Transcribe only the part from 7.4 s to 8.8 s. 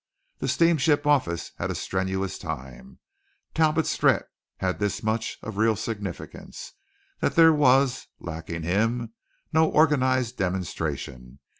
was, lacking